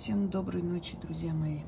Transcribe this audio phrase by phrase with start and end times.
[0.00, 1.60] Всем доброй ночи, друзья мои.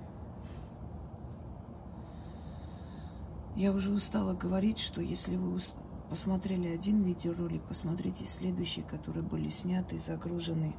[3.57, 5.61] Я уже устала говорить, что если вы
[6.09, 10.75] посмотрели один видеоролик, посмотрите следующие, которые были сняты загружены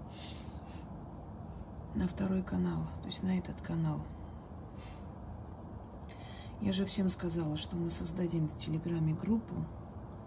[1.94, 4.02] на второй канал, то есть на этот канал.
[6.60, 9.54] Я же всем сказала, что мы создадим в Телеграме группу,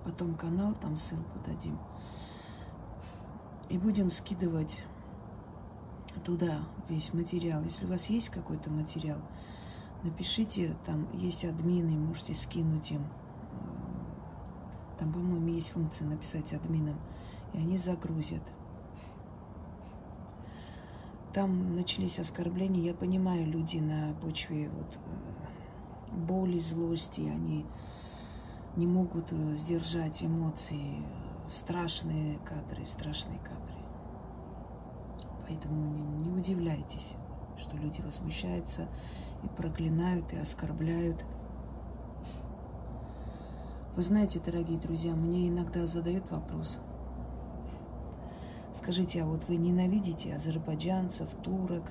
[0.04, 1.76] потом канал, там ссылку дадим.
[3.68, 4.80] И будем скидывать
[6.26, 6.58] туда
[6.88, 7.62] весь материал.
[7.62, 9.18] Если у вас есть какой-то материал,
[10.02, 13.06] напишите, там есть админы, можете скинуть им.
[14.98, 16.98] Там, по-моему, есть функция написать админам,
[17.54, 18.42] и они загрузят.
[21.32, 22.82] Там начались оскорбления.
[22.82, 27.64] Я понимаю, люди на почве вот, э, боли, злости, они
[28.74, 31.04] не могут э, сдержать эмоции.
[31.48, 33.85] Страшные кадры, страшные кадры.
[35.46, 37.14] Поэтому не, не удивляйтесь,
[37.56, 38.88] что люди возмущаются
[39.44, 41.24] и проклинают, и оскорбляют.
[43.94, 46.80] Вы знаете, дорогие друзья, мне иногда задают вопрос.
[48.74, 51.90] Скажите, а вот вы ненавидите азербайджанцев, турок?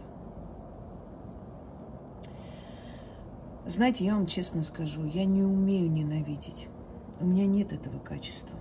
[3.66, 6.68] Знаете, я вам честно скажу, я не умею ненавидеть.
[7.20, 8.56] У меня нет этого качества.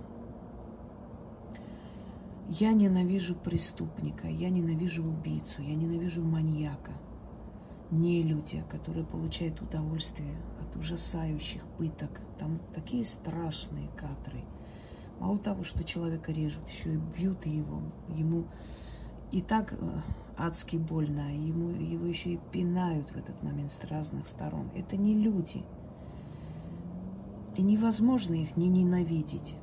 [2.47, 6.91] Я ненавижу преступника, я ненавижу убийцу, я ненавижу маньяка,
[7.89, 12.21] не люди, которые получают удовольствие от ужасающих пыток.
[12.37, 14.43] Там такие страшные кадры.
[15.19, 17.81] Мало того, что человека режут, еще и бьют его.
[18.09, 18.45] Ему
[19.31, 20.01] и так э,
[20.37, 24.69] адски больно, а ему, его еще и пинают в этот момент с разных сторон.
[24.75, 25.63] Это не люди.
[27.55, 29.55] И невозможно их не ненавидеть.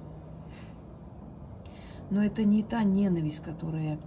[2.13, 3.99] Но это не та ненависть, которая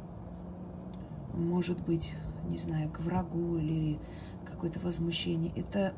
[1.34, 2.14] может быть,
[2.48, 3.98] не знаю, к врагу или
[4.45, 5.52] какое-то возмущение.
[5.56, 5.95] Это,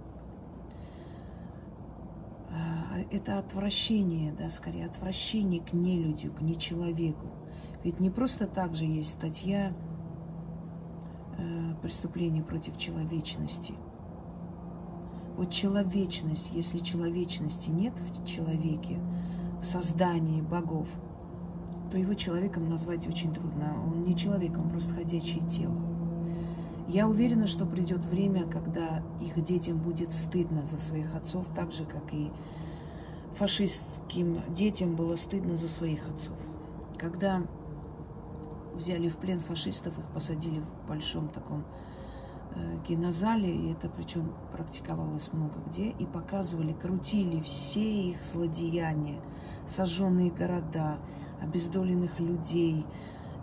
[2.50, 7.28] а, это отвращение, да, скорее, отвращение к нелюдю, к нечеловеку.
[7.84, 9.74] Ведь не просто так же есть статья
[11.38, 11.74] э,
[12.48, 13.74] против человечности.
[15.36, 18.98] Вот человечность, если человечности нет в человеке,
[19.60, 20.88] в создании богов–
[21.90, 23.76] то его человеком назвать очень трудно.
[23.86, 25.76] Он не человек, он просто ходячее тело.
[26.88, 31.84] Я уверена, что придет время, когда их детям будет стыдно за своих отцов, так же,
[31.84, 32.32] как и
[33.36, 36.38] фашистским детям было стыдно за своих отцов.
[36.98, 37.44] Когда
[38.74, 41.66] взяли в плен фашистов, их посадили в большом таком
[42.56, 49.20] э, кинозале, и это причем практиковалось много где, и показывали, крутили все их злодеяния,
[49.66, 50.98] сожженные города,
[51.42, 52.86] обездоленных людей,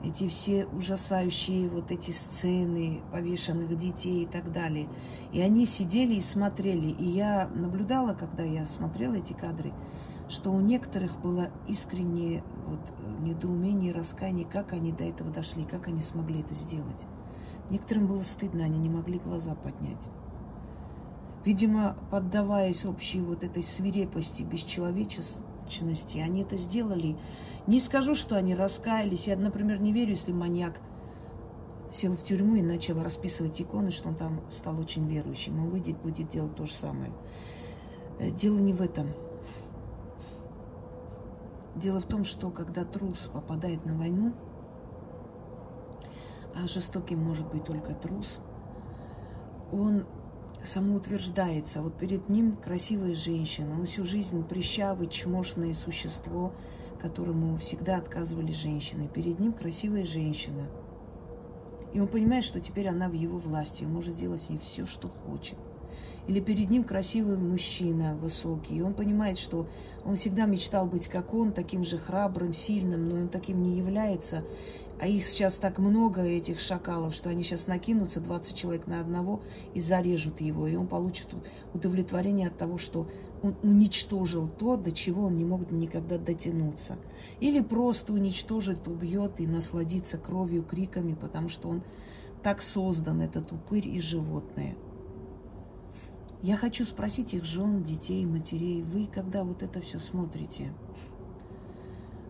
[0.05, 4.89] эти все ужасающие вот эти сцены повешенных детей и так далее.
[5.33, 6.91] И они сидели и смотрели.
[6.91, 9.73] И я наблюдала, когда я смотрела эти кадры,
[10.29, 12.81] что у некоторых было искреннее вот,
[13.21, 17.07] недоумение, раскаяние, как они до этого дошли, как они смогли это сделать.
[17.71, 20.09] Некоторым было стыдно, они не могли глаза поднять.
[21.45, 27.17] Видимо, поддаваясь общей вот этой свирепости, бесчеловечности, они это сделали
[27.67, 29.27] не скажу, что они раскаялись.
[29.27, 30.79] Я, например, не верю, если маньяк
[31.91, 35.59] сел в тюрьму и начал расписывать иконы, что он там стал очень верующим.
[35.59, 37.13] Он выйдет, будет делать то же самое.
[38.19, 39.09] Э, дело не в этом.
[41.77, 44.35] Дело в том, что когда трус попадает на войну,
[46.57, 48.41] а жестоким может быть только трус,
[49.73, 50.07] он
[50.63, 51.83] самоутверждается.
[51.83, 56.53] Вот перед ним красивая женщина, он всю жизнь прищавый, чмошное существо–
[57.05, 59.09] которому всегда отказывали женщины.
[59.09, 60.71] Перед ним красивая женщина.
[61.93, 64.87] И он понимает, что теперь она в его власти, он может делать с ней все,
[64.87, 65.59] что хочет.
[66.27, 69.69] Или перед ним красивый мужчина, высокий, и он понимает, что
[70.05, 74.45] он всегда мечтал быть как он, таким же храбрым, сильным, но он таким не является.
[75.01, 79.43] А их сейчас так много, этих шакалов, что они сейчас накинутся, 20 человек на одного,
[79.75, 80.67] и зарежут его.
[80.67, 81.29] И он получит
[81.75, 83.09] удовлетворение от того, что
[83.43, 86.97] он уничтожил то, до чего он не мог никогда дотянуться.
[87.41, 91.83] Или просто уничтожит, убьет и насладится кровью, криками, потому что он
[92.43, 94.77] так создан, этот упырь и животное.
[96.45, 100.73] Я хочу спросить их жен, детей, матерей, вы, когда вот это все смотрите,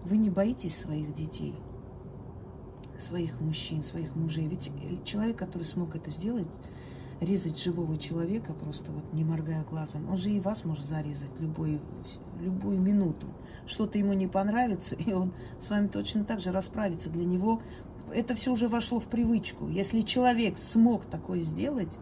[0.05, 1.55] вы не боитесь своих детей–
[2.99, 4.46] своих мужчин, своих мужей.
[4.46, 4.70] Ведь
[5.05, 6.49] человек, который смог это сделать,
[7.20, 11.81] резать живого человека, просто вот не моргая глазом, он же и вас может зарезать любой,
[12.40, 13.28] любую минуту.
[13.67, 17.10] Что-то ему не понравится, и он с вами точно так же расправится.
[17.10, 17.62] Для него
[18.12, 19.69] это все уже вошло в привычку.
[19.69, 21.99] Если человек смог такое сделать,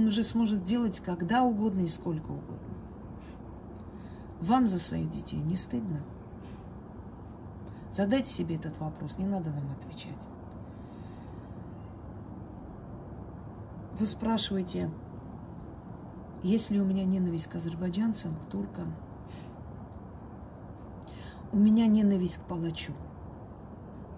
[0.00, 2.74] он уже сможет делать когда угодно и сколько угодно.
[4.40, 6.00] Вам за своих детей не стыдно?
[7.92, 10.26] Задайте себе этот вопрос, не надо нам отвечать.
[13.98, 14.90] Вы спрашиваете,
[16.42, 18.94] есть ли у меня ненависть к азербайджанцам, к туркам?
[21.52, 22.94] У меня ненависть к палачу.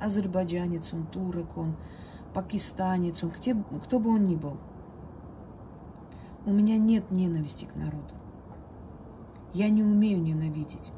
[0.00, 1.75] Азербайджанец он, турок он,
[2.32, 4.58] пакистанец он, кто бы он ни был.
[6.44, 8.15] У меня нет ненависти к народу.
[9.55, 10.91] Я не умею ненавидеть.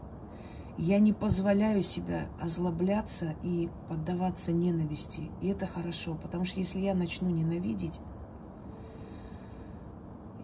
[0.79, 5.31] Я не позволяю себя озлобляться и поддаваться ненависти.
[5.43, 8.01] И это хорошо, потому что если я начну ненавидеть,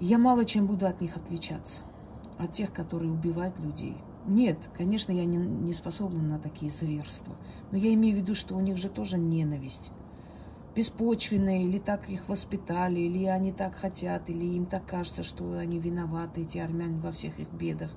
[0.00, 1.82] я мало чем буду от них отличаться,
[2.38, 3.96] от тех, которые убивают людей.
[4.26, 7.34] Нет, конечно, я не, не способна на такие зверства,
[7.70, 9.92] но я имею в виду, что у них же тоже ненависть.
[10.74, 15.80] Беспочвенная, или так их воспитали, или они так хотят, или им так кажется, что они
[15.80, 17.90] виноваты, эти армяне, во всех их бедах.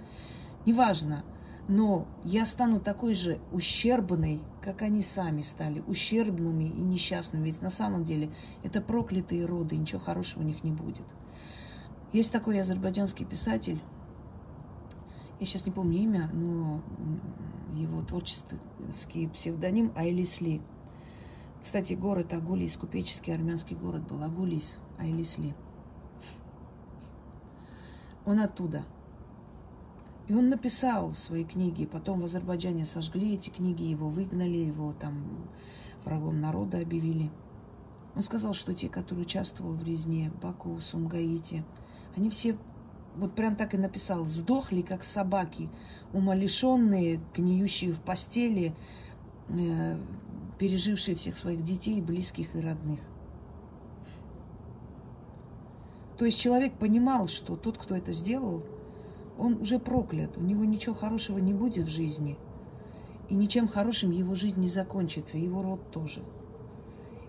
[0.66, 1.24] Неважно,
[1.68, 7.46] но я стану такой же ущербной, как они сами стали, ущербными и несчастными.
[7.46, 8.32] Ведь на самом деле
[8.64, 11.06] это проклятые роды, ничего хорошего у них не будет.
[12.12, 13.80] Есть такой азербайджанский писатель,
[15.40, 16.82] я сейчас не помню имя, но
[17.76, 20.62] его творческий псевдоним Айлисли.
[21.64, 25.56] Кстати, город Агулис, купеческий армянский город был, Агулис, Айлисли.
[28.26, 28.86] Он оттуда.
[30.28, 34.94] И он написал в своей книге, потом в Азербайджане сожгли эти книги, его выгнали, его
[34.94, 35.48] там
[36.06, 37.32] врагом народа объявили.
[38.16, 41.66] Он сказал, что те, которые участвовали в резне Баку, Сумгаите–
[42.16, 42.58] они все,
[43.16, 45.70] вот прям так и написал, сдохли, как собаки,
[46.14, 48.76] умалишенные, гниющие в постели,
[49.50, 49.98] э,
[50.64, 53.02] пережившие всех своих детей, близких и родных.
[56.18, 58.64] То есть человек понимал, что тот, кто это сделал,
[59.38, 62.38] он уже проклят, у него ничего хорошего не будет в жизни.
[63.28, 66.24] И ничем хорошим его жизнь не закончится, его род тоже.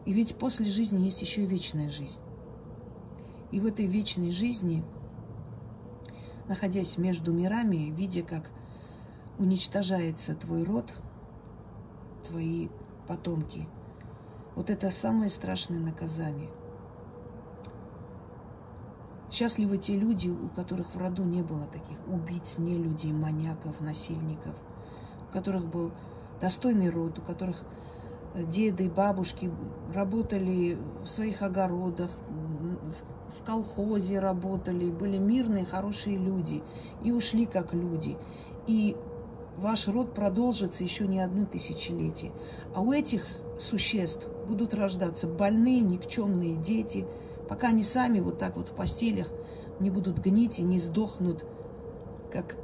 [0.06, 2.20] И ведь после жизни есть еще и вечная жизнь.
[3.50, 4.84] И в этой вечной жизни,
[6.46, 8.52] находясь между мирами, видя, как
[9.40, 10.94] уничтожается твой род,
[12.28, 12.68] твои
[13.06, 13.68] потомки,
[14.54, 16.50] вот это самое страшное наказание.
[19.30, 24.56] Счастливы те люди, у которых в роду не было таких убийц, нелюдей, маньяков, насильников,
[25.28, 25.92] у которых был
[26.40, 27.64] достойный род, у которых
[28.34, 29.50] деды, бабушки
[29.92, 32.10] работали в своих огородах,
[33.28, 36.62] в колхозе работали, были мирные, хорошие люди
[37.02, 38.16] и ушли как люди.
[38.66, 38.96] И
[39.56, 42.32] ваш род продолжится еще не одно тысячелетие.
[42.74, 43.26] А у этих
[43.58, 47.06] существ будут рождаться больные, никчемные дети,
[47.48, 49.30] пока они сами вот так вот в постелях
[49.80, 51.44] не будут гнить и не сдохнут,
[52.30, 52.56] как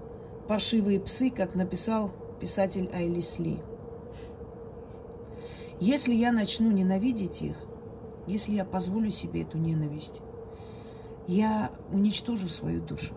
[0.49, 2.11] паршивые псы, как написал
[2.41, 3.61] писатель Айлис Ли.
[5.81, 7.57] Если я начну ненавидеть их,
[8.27, 10.21] если я позволю себе эту ненависть,
[11.27, 13.15] я уничтожу свою душу.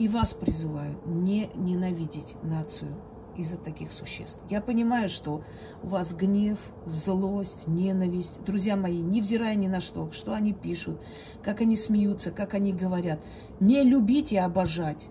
[0.00, 2.90] И вас призываю не ненавидеть нацию
[3.36, 4.40] из-за таких существ.
[4.48, 5.42] Я понимаю, что
[5.82, 8.42] у вас гнев, злость, ненависть.
[8.42, 10.98] Друзья мои, невзирая ни на что, что они пишут,
[11.42, 13.20] как они смеются, как они говорят.
[13.60, 15.10] Не любить и обожать,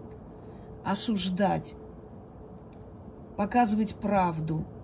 [0.83, 1.75] осуждать,
[3.37, 4.65] показывать правду–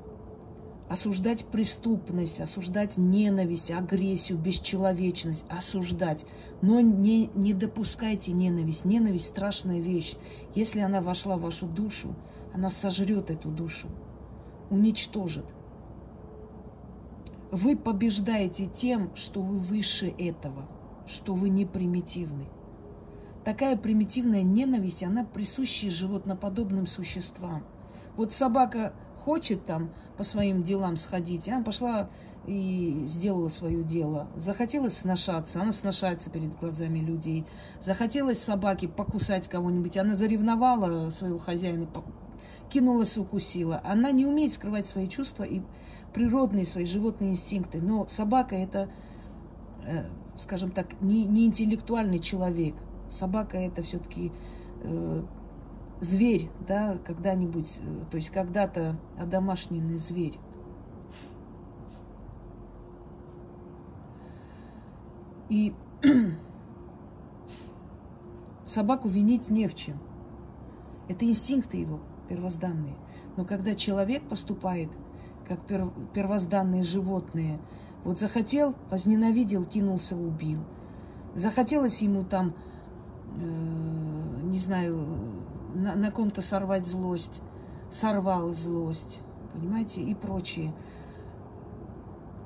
[0.89, 6.25] осуждать преступность, осуждать ненависть, агрессию, бесчеловечность, осуждать.
[6.62, 8.86] Но не, не допускайте ненависть.
[8.86, 10.15] Ненависть– страшная вещь.
[10.54, 12.15] Если она вошла в вашу душу,
[12.54, 13.88] она сожрет эту душу,
[14.70, 15.46] уничтожит.
[17.51, 20.68] Вы побеждаете тем, что вы выше этого,
[21.08, 22.46] что вы не примитивны.
[23.44, 27.63] Такая примитивная ненависть, она присуща животноподобным существам.
[28.15, 28.94] Вот собака
[29.25, 32.10] хочет там по своим делам сходить, она пошла
[32.46, 34.27] и сделала свое дело.
[34.36, 37.44] Захотелось сношаться, она сношается перед глазами людей.
[37.82, 41.88] Захотелось собаке покусать кого-нибудь, она заревновала своего хозяина,
[42.70, 43.82] кинулась и укусила.
[43.84, 45.62] Она не умеет скрывать свои чувства и
[46.13, 47.82] природные свои животные инстинкты.
[47.82, 48.91] Но собака это,
[49.88, 50.05] э,
[50.38, 52.75] скажем так, не, не интеллектуальный человек.
[53.10, 54.32] Собака это все-таки
[54.84, 55.24] э,
[56.05, 60.39] зверь, да, когда-нибудь, э, то есть когда-то одомашненный зверь.
[65.50, 65.74] И
[68.65, 69.97] собаку винить не в чем.
[71.07, 72.95] Это инстинкты его первозданные.
[73.38, 74.89] Но когда человек поступает
[75.47, 75.59] как
[76.13, 77.59] первозданные животные.
[78.03, 80.59] Вот захотел, возненавидел, кинулся, убил.
[81.35, 82.53] Захотелось ему там,
[83.38, 85.05] э, не знаю,
[85.75, 87.41] на, на ком-то сорвать злость,
[87.89, 89.22] сорвал злость,
[89.53, 90.74] понимаете, и прочее.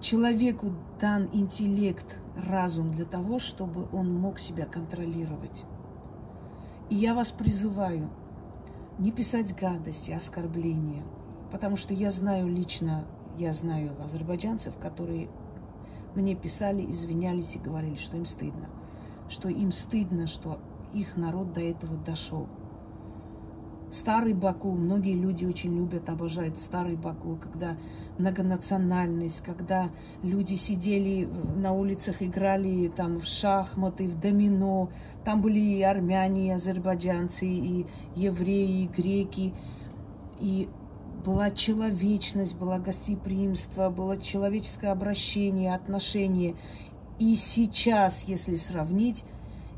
[0.01, 5.65] Человеку дан интеллект, разум для того, чтобы он мог себя контролировать.
[6.89, 8.09] И я вас призываю
[8.98, 11.03] не писать гадости, оскорбления,
[11.51, 13.05] потому что я знаю лично,
[13.38, 15.29] я знаю азербайджанцев, которые
[16.15, 18.69] мне писали, извинялись и говорили, что им стыдно,
[19.29, 20.59] что им стыдно, что
[20.93, 22.48] их народ до этого дошел.
[23.91, 27.75] Старый Баку, многие люди очень любят, обожают старый Баку, когда
[28.19, 29.89] многонациональность, когда
[30.22, 34.91] люди сидели на улицах, играли там в шахматы, в домино,
[35.25, 39.55] там были и армяне, и азербайджанцы, и евреи, и греки,
[40.39, 40.69] и
[41.25, 46.55] была человечность, была гостеприимство, было человеческое обращение, отношение.
[47.17, 49.25] И сейчас, если сравнить,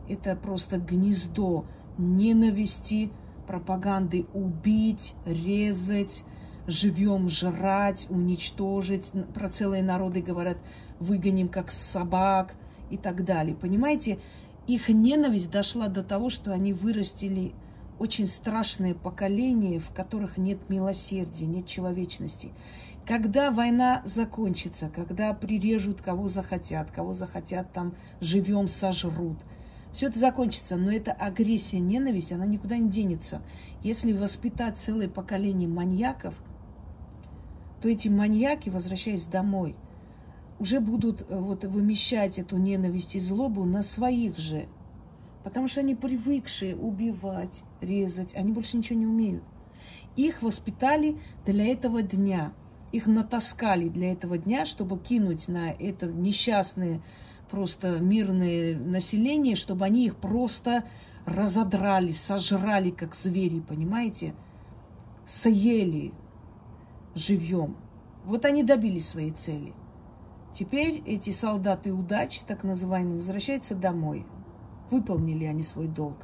[0.09, 1.65] это просто гнездо
[1.97, 3.09] ненависти,
[3.47, 6.23] пропаганды убить, резать,
[6.67, 9.11] живем жрать, уничтожить.
[9.33, 10.57] Про целые народы говорят,
[10.99, 12.55] выгоним как собак
[12.89, 13.55] и так далее.
[13.55, 14.19] Понимаете,
[14.67, 17.53] их ненависть дошла до того, что они вырастили
[17.99, 22.51] очень страшное поколение, в которых нет милосердия, нет человечности.
[23.05, 29.37] Когда война закончится, когда прирежут кого захотят, кого захотят там живем сожрут–
[29.91, 33.41] все это закончится, но эта агрессия, ненависть, она никуда не денется.
[33.83, 36.41] Если воспитать целое поколение маньяков,
[37.81, 39.75] то эти маньяки, возвращаясь домой,
[40.59, 44.67] уже будут э, вот вымещать эту ненависть и злобу на своих же.
[45.43, 49.43] Потому что они привыкшие убивать, резать, они больше ничего не умеют.
[50.15, 52.53] Их воспитали для этого дня.
[52.91, 57.01] Их натаскали для этого дня, чтобы кинуть на это несчастное
[57.51, 60.85] просто мирное население, чтобы они их просто
[61.25, 64.33] разодрали, сожрали, как звери, понимаете?
[65.25, 66.13] Съели
[67.13, 67.75] живьем.
[68.25, 69.73] Вот они добились своей цели.
[70.53, 74.25] Теперь эти солдаты удачи, так называемые, возвращаются домой.
[74.89, 76.17] Выполнили они свой долг.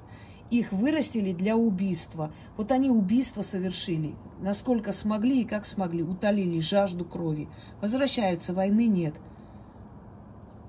[0.49, 2.31] Их вырастили для убийства.
[2.55, 4.15] Вот они убийство совершили.
[4.39, 6.03] Насколько смогли и как смогли.
[6.03, 7.49] Утолили жажду крови.
[7.81, 9.15] Возвращаются, войны нет.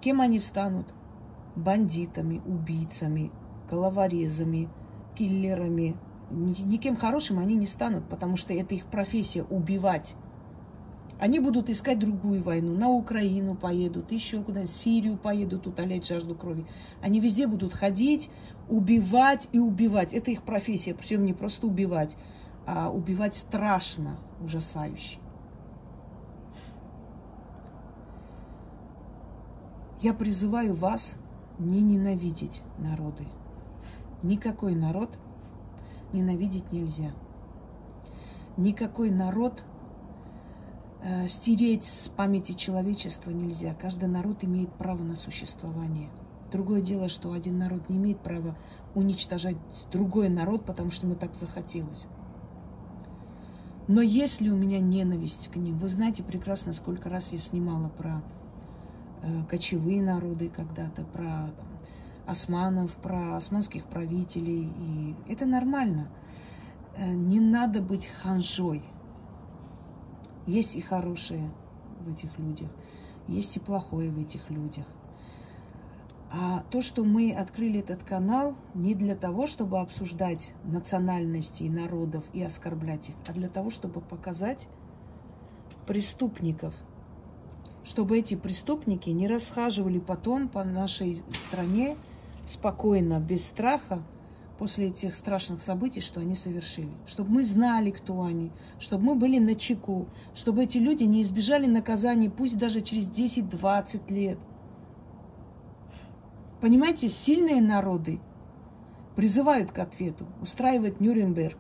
[0.00, 0.87] Кем они станут?
[1.57, 3.33] Бандитами, убийцами,
[3.69, 4.69] головорезами,
[5.17, 5.97] киллерами.
[6.31, 10.14] Никем хорошим они не станут, потому что это их профессия– убивать.
[11.19, 12.76] Они будут искать другую войну.
[12.76, 16.64] На Украину поедут, еще куда-нибудь, Сирию поедут, утолять жажду крови.
[17.02, 18.31] Они везде будут ходить,
[18.69, 20.14] убивать и убивать.
[20.14, 20.95] Это их профессия.
[20.95, 22.17] Причем не просто убивать,
[22.67, 25.19] а убивать страшно, ужасающе.
[30.00, 31.17] Я призываю вас
[31.59, 33.26] не ненавидеть народы.
[34.23, 35.11] Никакой народ
[36.12, 37.11] ненавидеть нельзя.
[38.57, 39.64] Никакой народ
[41.02, 43.75] э, стереть с памяти человечества нельзя.
[43.75, 46.11] Каждый народ имеет право на существование.
[46.52, 48.57] Другое дело, что один народ не имеет права
[48.95, 49.57] уничтожать
[49.90, 52.07] другой народ, потому что ему так захотелось.
[53.88, 58.23] Но если у меня ненависть к ним, вы знаете прекрасно, сколько раз я снимала про
[59.49, 61.51] кочевые народы когда-то, про
[62.29, 64.71] османов, про османских правителей.
[64.79, 66.11] И это нормально.
[66.97, 68.83] Э, не надо быть ханжой.
[70.47, 71.51] Есть и хорошее
[72.01, 72.71] в этих людях,
[73.27, 74.87] есть и плохое в этих людях.
[76.31, 82.43] А то, что мы открыли этот канал, не для того, чтобы обсуждать национальности народов и
[82.43, 84.69] оскорблять их, а для того, чтобы показать
[85.87, 86.75] преступников–
[87.85, 91.97] чтобы эти преступники не расхаживали потом по нашей стране
[92.47, 94.02] спокойно, без страха,
[94.58, 96.90] после этих страшных событий, что они совершили.
[97.06, 101.66] Чтобы мы знали, кто они, чтобы мы были на чеку, чтобы эти люди не избежали
[101.66, 104.38] наказания, пусть даже через 10-20 лет.
[106.61, 108.20] Понимаете, сильные народы
[109.14, 111.58] призывают к ответу, устраивают Нюрнберг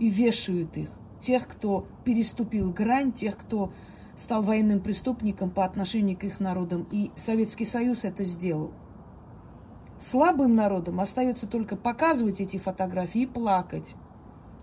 [0.00, 0.90] и вешают их.
[1.20, 3.72] Тех, кто переступил грань, тех, кто
[4.16, 8.72] стал военным преступником по отношению к их народам, и Советский Союз это сделал.
[9.98, 13.94] Слабым народам остается только показывать эти фотографии и плакать,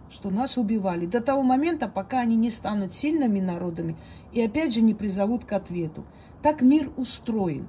[0.10, 3.98] что нас убивали, до того момента, пока они не станут сильными народами
[4.32, 6.06] и опять же не призовут к ответу.
[6.42, 7.68] Так мир устроен.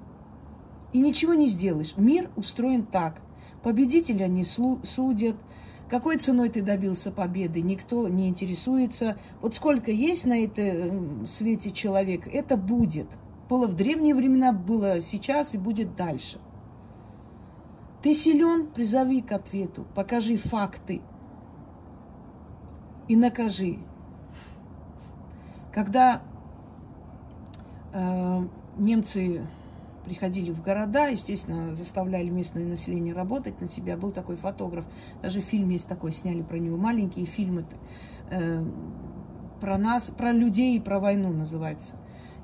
[0.92, 1.96] И ничего не сделаешь.
[1.96, 3.20] Мир устроен так.
[3.62, 5.36] Победителя не судят,
[5.88, 7.60] Какой ценой ты добился победы?
[7.60, 9.18] Никто не интересуется.
[9.40, 13.06] Вот сколько есть на этом свете человек, это будет.
[13.48, 16.38] Было в древние времена, было сейчас и будет дальше.
[18.02, 21.02] Ты силен, призови к ответу, покажи факты
[23.08, 23.78] и накажи.
[25.72, 26.22] Когда
[27.92, 28.46] э,
[28.78, 29.46] немцы
[30.04, 33.96] приходили в города, естественно, заставляли местное население работать на себя.
[33.96, 34.86] Был такой фотограф,
[35.22, 37.64] даже фильм есть такой, сняли про него маленькие фильмы
[38.30, 38.64] э,
[39.60, 41.96] про нас, про людей и про войну называется.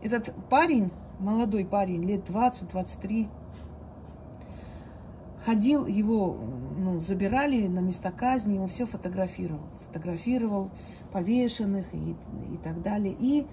[0.02, 3.28] Этот парень, молодой парень, лет 20-23,
[5.44, 6.36] ходил, его
[6.78, 9.62] ну, забирали на места казни, он все фотографировал.
[9.86, 10.70] Фотографировал
[11.12, 12.16] повешенных и,
[12.52, 13.14] и так далее.
[13.18, 13.46] И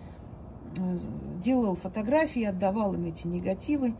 [1.40, 3.96] делал фотографии, отдавал им эти негативы.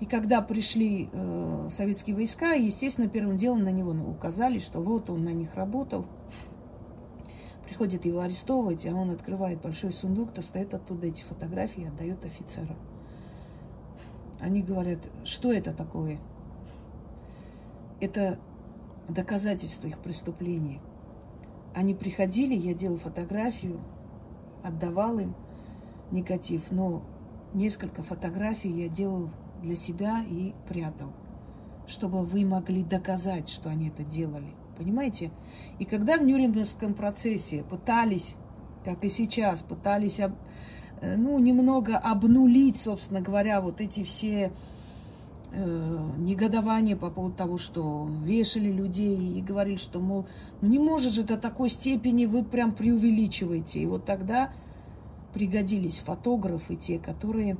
[0.00, 5.24] И когда пришли э, советские войска, естественно, первым делом на него указали, что вот он
[5.24, 6.06] на них работал.
[7.64, 12.76] Приходит его арестовывать, а он открывает большой сундук, достает оттуда эти фотографии и отдает офицерам.
[14.38, 16.18] Они говорят, что это такое?
[18.00, 18.38] Это
[19.08, 20.80] доказательство их преступления.
[21.74, 23.80] Они приходили, я делал фотографию,
[24.62, 25.34] отдавал им
[26.10, 27.02] негатив, но
[27.54, 29.30] несколько фотографий я делал
[29.62, 31.12] для себя и прятал,
[31.86, 34.48] чтобы вы могли доказать, что они это делали.
[34.76, 35.30] Понимаете?
[35.78, 38.34] И когда в Нюрнбергском процессе пытались,
[38.84, 40.30] как и сейчас, пытались э,
[41.00, 44.52] ну, немного обнулить, собственно говоря, вот эти все
[45.52, 50.26] э, негодования по поводу того, что вешали людей и говорили, что, мол,
[50.60, 53.80] ну не может же до такой степени вы прям преувеличиваете.
[53.80, 54.52] И вот тогда
[55.32, 57.58] пригодились фотографы, те, которые,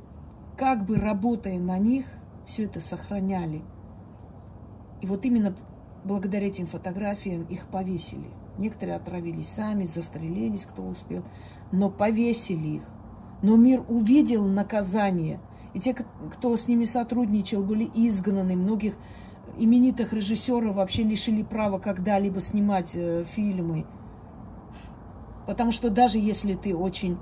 [0.57, 2.05] как бы работая на них,
[2.45, 3.61] все это сохраняли.
[5.01, 5.55] И вот именно
[6.03, 8.29] благодаря этим фотографиям их повесили.
[8.57, 11.23] Некоторые отравились сами, застрелились, кто успел,
[11.71, 12.83] но повесили их.
[13.43, 15.39] Но мир увидел наказание.
[15.77, 18.55] И те, кто с ними сотрудничал, были изгнаны.
[18.55, 18.97] Многих
[19.59, 23.85] именитых режиссеров вообще лишили права когда-либо снимать э, фильмы.
[25.45, 27.19] Потому что даже если ты очень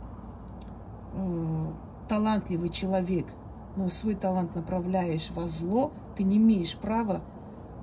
[1.16, 1.72] э,
[2.08, 3.28] талантливый человек,
[3.76, 7.26] но свой талант направляешь во зло, ты не имеешь права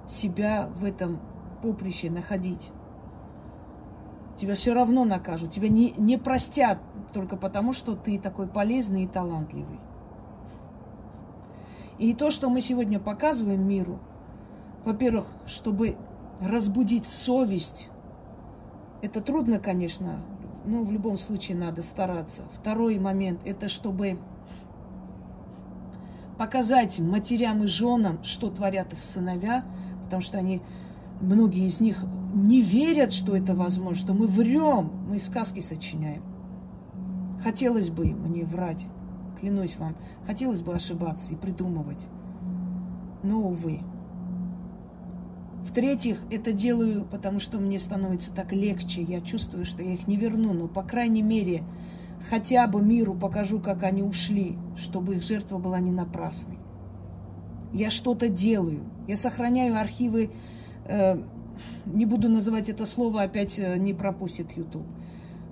[0.08, 1.20] себя в этом
[1.60, 2.70] поприще находить.
[4.38, 6.78] Тебя все равно накажут, тебя не, не простят
[7.12, 9.78] только потому, что ты такой полезный и талантливый.
[11.98, 13.98] И то, что мы сегодня показываем миру,
[14.84, 15.96] во-первых, чтобы
[16.40, 17.88] разбудить совесть,
[19.02, 20.20] это трудно, конечно,
[20.64, 22.42] ну, в любом случае надо стараться.
[22.52, 24.18] Второй момент– это чтобы
[26.38, 29.64] показать матерям и женам, что творят их сыновья,
[30.04, 30.60] потому что они,
[31.20, 36.22] многие из них не верят, что это возможно, что мы врем, мы сказки сочиняем.
[37.42, 38.86] Хотелось бы мне врать,
[39.42, 42.06] клянусь вам, хотелось бы ошибаться и придумывать.
[43.24, 43.80] Но, увы.
[45.64, 49.02] В-третьих, это делаю, потому что мне становится так легче.
[49.02, 51.64] Я чувствую, что я их не верну, но, по крайней мере,
[52.30, 56.58] хотя бы миру покажу, как они ушли, чтобы их жертва была не напрасной.
[57.72, 58.84] Я что-то делаю.
[59.08, 60.30] Я сохраняю архивы,
[60.84, 61.20] э,
[61.86, 64.86] не буду называть это слово, опять э, не пропустит YouTube.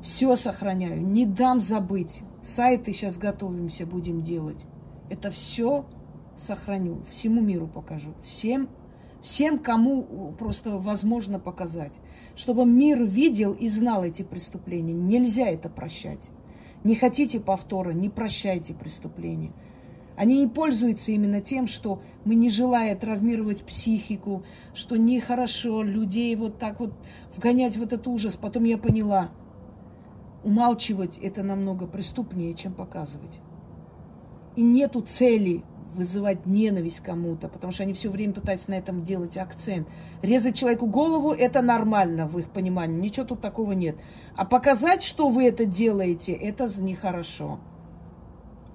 [0.02, 2.22] Все сохраняю, не дам забыть.
[2.42, 4.66] Сайты сейчас готовимся, будем делать.
[5.10, 5.86] Это все
[6.36, 8.14] сохраню, всему миру покажу.
[8.22, 8.68] Всем
[9.22, 12.00] всем, кому просто возможно показать.
[12.36, 14.94] Чтобы мир видел и знал эти преступления.
[14.94, 16.30] Нельзя это прощать.
[16.84, 19.52] Не хотите повтора, не прощайте преступления.
[20.16, 26.58] Они не пользуются именно тем, что мы не желая травмировать психику, что нехорошо людей вот
[26.58, 26.92] так вот
[27.34, 28.36] вгонять в этот ужас.
[28.36, 29.30] Потом я поняла,
[30.42, 33.40] умалчивать это намного преступнее, чем показывать.
[34.56, 35.62] И нету цели
[35.94, 39.88] вызывать ненависть кому-то, потому что они все время пытаются на этом делать акцент.
[40.22, 43.96] Резать человеку голову– это нормально в их понимании, ничего тут такого нет.
[44.36, 47.58] А показать, что вы это делаете, это нехорошо.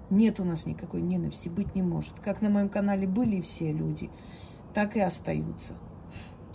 [0.10, 2.20] Нет у нас никакой ненависти, быть не может.
[2.20, 4.10] Как на моем канале были все люди,
[4.74, 5.74] так и остаются.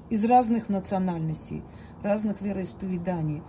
[0.09, 1.63] Из разных национальностей,
[2.03, 3.43] разных вероисповеданий.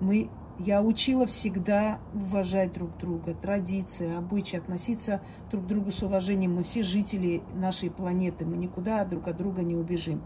[0.00, 0.28] Мы
[0.58, 6.56] я учила всегда уважать друг друга, традиции, обычаи, относиться друг к другу с уважением.
[6.56, 10.22] Мы все жители нашей планеты, мы никуда друг от друга не убежим.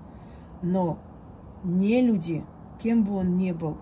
[0.63, 0.99] Но
[1.63, 2.45] не люди,
[2.83, 3.77] кем бы он ни был,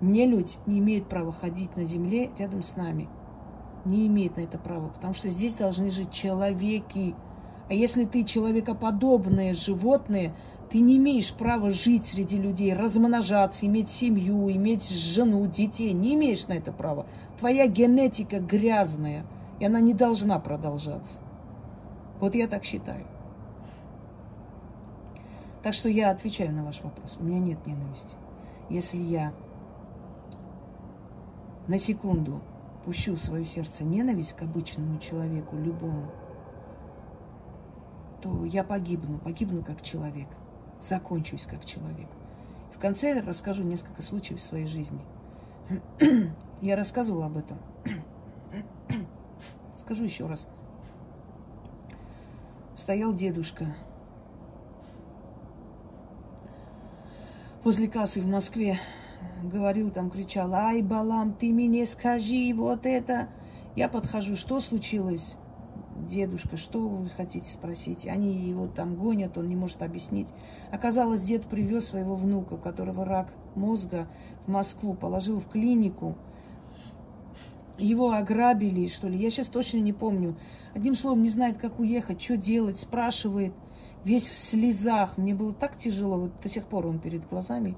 [0.00, 3.08] не людь не имеет права ходить на земле рядом с нами.
[3.84, 7.14] Не имеет на это права, потому что здесь должны жить человеки.
[7.68, 10.34] А если ты человекоподобное животное,
[10.76, 15.94] ты не имеешь права жить среди людей, размножаться, иметь семью, иметь жену, детей.
[15.94, 17.06] Не имеешь на это права.
[17.38, 19.24] Твоя генетика грязная,
[19.58, 21.18] и она не должна продолжаться.
[22.20, 23.06] Вот я так считаю.
[25.62, 27.16] Так что я отвечаю на ваш вопрос.
[27.18, 28.14] У меня нет ненависти.
[28.68, 29.32] Если я
[31.68, 32.42] на секунду
[32.84, 36.10] пущу в свое сердце ненависть к обычному человеку, любому,
[38.20, 40.28] то я погибну, погибну как человек,
[40.80, 42.08] закончусь как человек.
[42.72, 45.00] В конце я расскажу несколько случаев своей жизни.
[46.60, 47.58] Я рассказывала об этом.
[49.74, 50.46] Скажу еще раз.
[52.74, 53.74] Стоял дедушка
[57.64, 58.78] возле кассы в Москве.
[59.42, 63.28] Говорил там, кричал, ай, Балам, ты мне скажи вот это.
[63.74, 65.36] Я подхожу, что случилось?
[66.04, 68.06] Дедушка, что вы хотите спросить?
[68.06, 70.28] Они его там гонят, он не может объяснить.
[70.70, 74.08] Оказалось, дед привез своего внука, у которого рак мозга,
[74.46, 76.16] в Москву, положил в клинику.
[77.78, 80.36] Его ограбили, что ли, я сейчас точно не помню.
[80.74, 83.54] Одним словом, не знает, как уехать, что делать, спрашивает.
[84.04, 85.18] Весь в слезах.
[85.18, 87.76] Мне было так тяжело, вот до сих пор он перед глазами.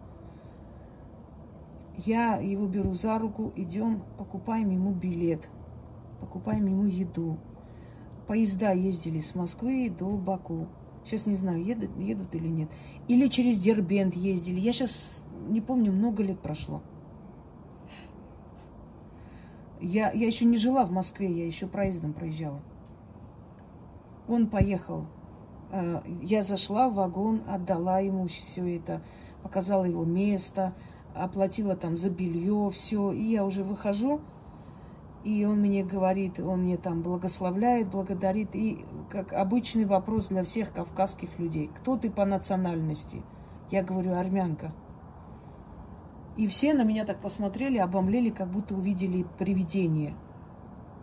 [1.96, 5.48] Я его беру за руку, идем, покупаем ему билет,
[6.20, 7.38] покупаем ему еду
[8.29, 10.69] поезда ездили с Москвы до Баку.
[11.05, 12.69] Сейчас не знаю, едут, едут или нет.
[13.09, 14.61] Или через Дербент ездили.
[14.61, 16.83] Я сейчас не помню, много лет прошло.
[19.81, 22.61] Я, я еще не жила в Москве, я еще проездом проезжала.
[24.29, 25.07] Он поехал.
[25.73, 29.03] Э, я зашла в вагон, отдала ему все это,
[29.43, 30.75] показала его место,
[31.14, 33.12] оплатила там за белье, все.
[33.12, 34.21] И я уже выхожу,
[35.24, 38.54] и он мне говорит, он мне там благословляет, благодарит.
[38.54, 41.70] И как обычный вопрос для всех кавказских людей.
[41.74, 43.22] Кто ты по национальности?
[43.70, 44.72] Я говорю, армянка.
[46.37, 50.14] И все на меня так посмотрели, обомлели, как будто увидели привидение.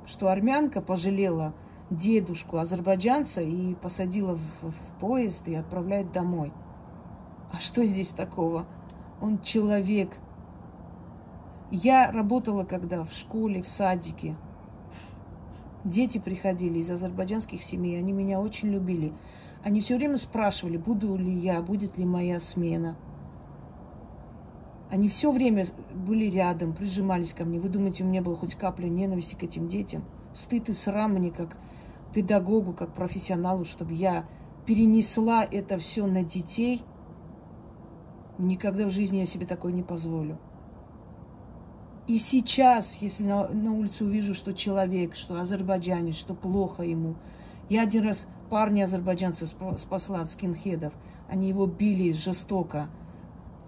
[0.05, 1.53] Что армянка пожалела
[1.89, 6.53] дедушку азербайджанца и посадила в, в поезд и отправляет домой.
[7.51, 8.65] А что здесь такого?
[9.21, 10.17] Он человек,
[11.71, 14.35] я работала когда в школе, в садике.
[15.83, 19.13] Дети приходили из азербайджанских семей, они меня очень любили.
[19.63, 22.97] Они все время спрашивали, буду ли я, будет ли моя смена.
[24.89, 27.59] Они все время были рядом, прижимались ко мне.
[27.59, 30.05] Вы думаете, у меня была хоть капля ненависти к этим детям?
[30.33, 31.57] Стыд и срам мне как
[32.13, 34.25] педагогу, как профессионалу, чтобы я
[34.65, 36.83] перенесла это все на детей.
[38.37, 40.37] Никогда в жизни я себе такое не позволю.
[42.07, 47.15] И сейчас, если на, на улице увижу, что человек, что азербайджанец, что плохо ему.
[47.67, 50.93] Я один раз парня азербайджанца спасла от скинхедов.
[51.27, 52.89] Они его били жестоко.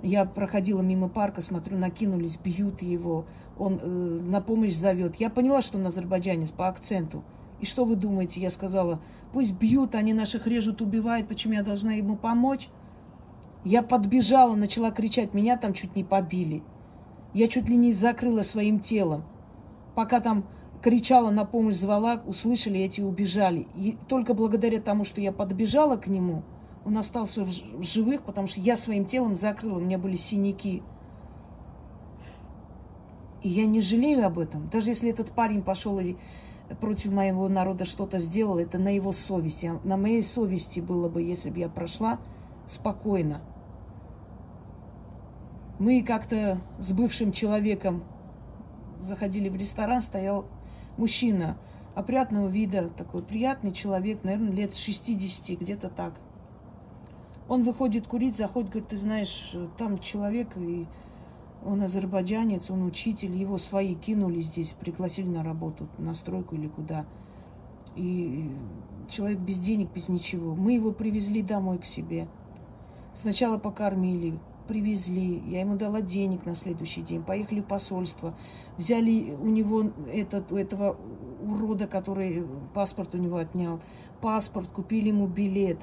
[0.04, 3.26] Я проходила мимо парка, смотрю, накинулись, бьют его.
[3.58, 5.16] Он э, на помощь зовет.
[5.16, 7.24] Я поняла, что он азербайджанец по акценту.
[7.60, 8.40] И что вы думаете?
[8.40, 9.02] Я сказала,
[9.34, 12.70] пусть бьют, они наших режут, убивают, почему я должна ему помочь?
[13.64, 16.62] Я подбежала, начала кричать, меня там чуть не побили.
[17.38, 19.24] Я чуть ли не закрыла своим телом.
[19.94, 20.44] Пока там
[20.82, 23.68] кричала на помощь, звала, услышали эти и убежали.
[23.76, 26.42] И только благодаря тому, что я подбежала к нему,
[26.84, 30.82] он остался в живых, потому что я своим телом закрыла, у меня были синяки.
[33.44, 34.68] И я не жалею об этом.
[34.70, 36.16] Даже если этот парень пошел и
[36.82, 39.74] против моего народа что-то сделал, это на его совести.
[39.84, 42.20] На моей совести было бы, если бы я прошла
[42.66, 43.44] спокойно.
[45.80, 48.04] Мы как-то с бывшим человеком
[49.00, 50.46] заходили в ресторан, стоял
[50.98, 51.58] мужчина
[51.94, 56.20] опрятного вида, такой приятный человек, наверное, лет 60, где-то так.
[57.48, 60.88] Он выходит курить, заходит, говорит, ты знаешь, там человек, и
[61.64, 67.06] он азербайджанец, он учитель, его свои кинули здесь, пригласили на работу, на стройку или куда.
[67.96, 68.52] И
[69.10, 70.56] человек без денег, без ничего.
[70.56, 72.28] Мы его привезли домой к себе.
[73.14, 78.38] Сначала покормили, привезли, я ему дала денег на следующий день, поехали в посольство,
[78.78, 80.98] взяли у него этот, у этого
[81.42, 83.80] урода, который паспорт у него отнял,
[84.22, 85.80] паспорт, купили ему билет.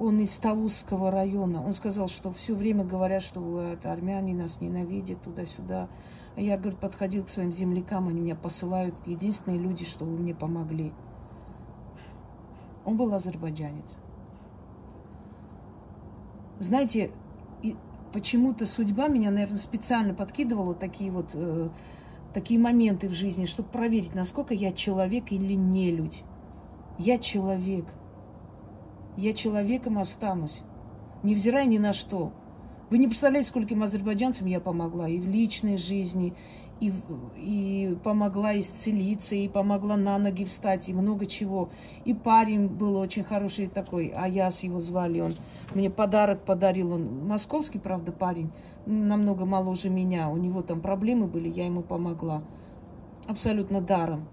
[0.00, 1.64] Он из Таузского района.
[1.64, 5.88] Он сказал, что все время говорят, что это армяне нас ненавидят туда-сюда.
[6.34, 8.94] А я, говорит, подходил к своим землякам, они меня посылают.
[9.06, 10.92] Единственные люди, что вы мне помогли.
[12.84, 13.96] Он был азербайджанец.
[16.58, 17.10] Знаете,
[18.14, 21.68] почему-то судьба меня, наверное, специально подкидывала такие вот э,
[22.32, 26.22] такие моменты в жизни, чтобы проверить, насколько я человек или не людь.
[26.96, 27.86] Я человек.
[29.16, 30.62] Я человеком останусь.
[31.24, 32.32] невзирая ни на что.
[32.94, 36.32] Вы не представляете, скольким азербайджанцам я помогла и в личной жизни,
[36.78, 36.92] и,
[37.36, 41.70] и помогла исцелиться, и помогла на ноги встать, и много чего.
[42.04, 45.34] И парень был очень хороший такой, Аяс его звали, он
[45.74, 48.52] мне подарок подарил, он московский, правда, парень,
[48.86, 52.44] намного моложе меня, у него там проблемы были, я ему помогла.
[53.26, 54.28] Абсолютно даром.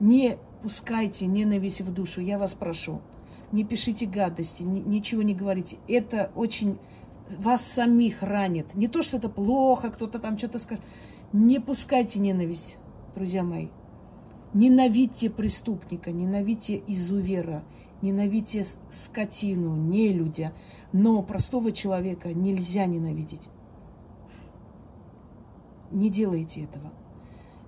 [0.00, 3.00] Не пускайте ненависть в душу, я вас прошу.
[3.52, 5.76] Не пишите гадости, ни, ничего не говорите.
[5.86, 6.78] Это очень
[7.30, 8.74] вас самих ранит.
[8.74, 10.84] Не то, что это плохо, кто-то там что-то скажет.
[11.32, 12.76] Не пускайте ненависть,
[13.14, 13.68] друзья мои.
[14.52, 17.64] Ненавидьте преступника, ненавидьте изувера,
[18.02, 20.52] ненавидьте скотину, нелюдя.
[20.92, 23.48] Но простого человека нельзя ненавидеть.
[25.90, 26.92] Не делайте этого.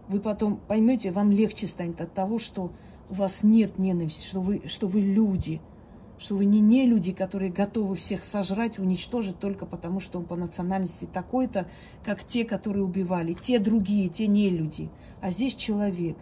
[0.09, 2.73] Вы потом поймете, вам легче станет от того, что
[3.11, 5.61] у вас нет ненависти, что вы, что вы люди–
[6.19, 10.37] что вы не не люди, которые готовы всех сожрать, уничтожить только потому, что он по
[10.37, 11.69] национальности такой-то,
[12.05, 16.17] как те, которые убивали, те другие, те не люди, а здесь человек.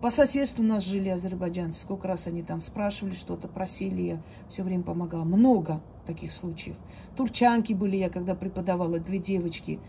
[0.00, 4.62] По соседству у нас жили азербайджанцы, сколько раз они там спрашивали что-то, просили, я все
[4.62, 5.24] время помогала.
[5.24, 6.76] Много таких случаев.
[7.16, 9.80] Турчанки были я, когда преподавала, две девочки–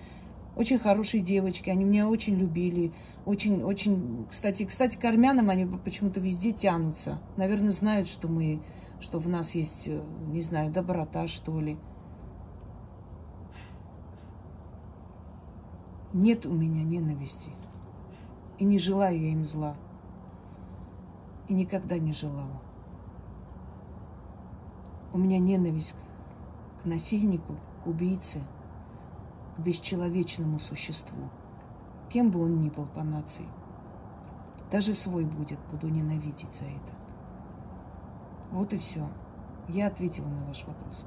[0.55, 2.93] очень хорошие девочки, они меня очень любили.
[3.25, 7.19] Очень, очень, кстати, кстати, к армянам они почему-то везде тянутся.
[7.35, 8.61] Наверное, знают, что мы,
[9.01, 11.77] что в нас есть, э, не знаю, доброта, что ли.
[16.13, 17.49] Нет у меня ненависти.
[18.57, 19.75] И не желаю я им зла.
[21.49, 22.61] И никогда не желала.
[25.11, 25.95] У меня ненависть
[26.81, 28.39] к насильнику, к убийце–
[29.55, 31.29] к бесчеловечному существу,
[32.09, 33.45] кем бы он ни был по нации.
[34.71, 36.93] Даже свой будет, буду ненавидеть за это.
[38.51, 39.07] Вот и все.
[39.67, 41.05] Я ответила на ваш вопрос.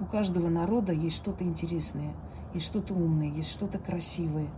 [0.00, 2.14] У каждого народа есть что-то интересное,
[2.54, 4.48] есть что-то умное, есть что-то красивое.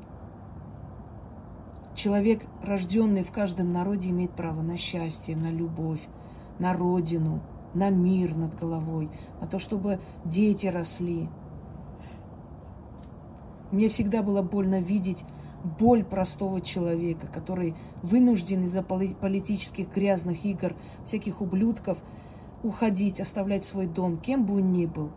[1.95, 6.09] Человек, рожденный в каждом народе, имеет право на счастье, на любовь,
[6.59, 7.41] на родину,
[7.75, 11.29] на мир над головой, на то, чтобы дети росли,
[13.75, 15.25] мне всегда было больно видеть
[15.79, 22.03] боль простого человека, который вынужден из-за политических грязных игр, всяких ублюдков,
[22.63, 25.11] уходить, оставлять свой дом, кем бы он ни был.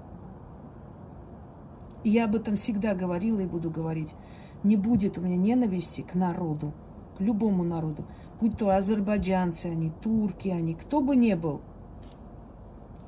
[2.04, 4.16] И я об этом всегда говорила и буду говорить.
[4.64, 6.74] Не будет у меня ненависти к народу,
[7.18, 8.06] к любому народу.
[8.40, 11.62] Будь то азербайджанцы, они, турки, они, кто бы ни был.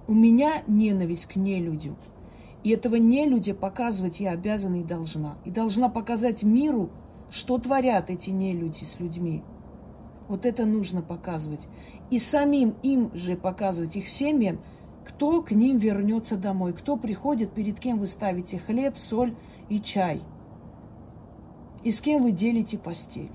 [0.07, 1.95] У меня ненависть к нелюдю.
[2.63, 5.37] И этого не люди показывать я обязана и должна.
[5.45, 6.89] И должна показать миру,
[7.29, 9.43] что творят эти нелюди с людьми.
[10.27, 11.67] Вот это нужно показывать.
[12.11, 14.59] И самим им же показывать, их семьям,
[15.05, 19.35] кто к ним вернется домой, кто приходит, перед кем вы ставите хлеб, соль
[19.69, 20.21] и чай.
[21.83, 23.31] И с кем вы делите постель.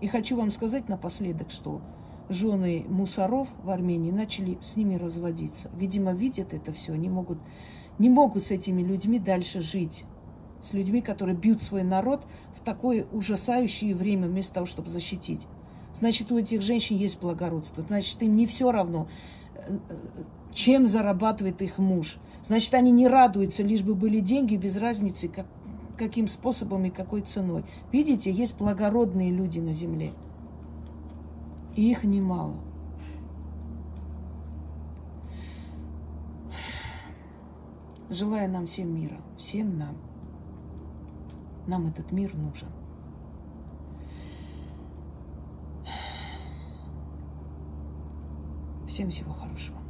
[0.00, 1.80] И хочу вам сказать напоследок, что
[2.28, 5.70] жены мусоров в Армении начали с ними разводиться.
[5.76, 7.38] Видимо, видят это все, не могут,
[7.98, 10.04] не могут с этими людьми дальше жить.
[10.60, 15.48] С людьми, которые бьют свой народ в такое ужасающее время, вместо того, чтобы защитить.
[15.92, 17.84] Значит, у этих женщин есть благородство.
[17.86, 19.08] Значит, им не все равно,
[19.56, 19.78] э,
[20.52, 22.18] чем зарабатывает их муж.
[22.44, 25.46] Значит, они не радуются, лишь бы были деньги, без разницы, как,
[25.98, 27.64] каким способом и какой ценой.
[27.90, 30.12] Видите, есть благородные люди на земле.
[31.74, 32.56] И их немало.
[38.10, 39.96] Желаю нам всем мира, всем нам.
[41.66, 42.68] Нам этот мир нужен.
[48.86, 49.81] Всем всего хорошего.